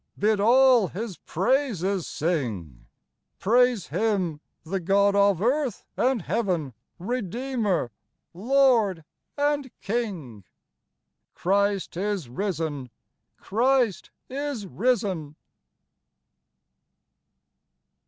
[0.17, 2.87] Bid all His praises sing;
[3.37, 7.91] Praise Him, the God of earth and heaven, Redeemer,
[8.33, 9.05] Lord,
[9.37, 10.43] and King.
[11.35, 12.89] Christ is risen!
[13.37, 15.35] Christ is risen